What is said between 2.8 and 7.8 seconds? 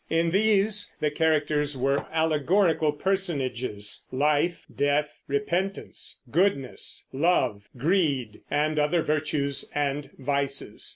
personages, Life, Death, Repentance, Goodness, Love,